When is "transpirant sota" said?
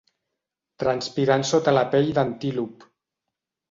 0.85-1.77